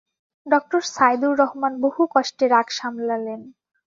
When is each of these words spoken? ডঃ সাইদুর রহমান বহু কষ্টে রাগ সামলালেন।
ডঃ 0.47 0.71
সাইদুর 0.87 1.33
রহমান 1.39 1.73
বহু 1.81 2.01
কষ্টে 2.13 2.45
রাগ 2.47 2.67
সামলালেন। 2.71 3.41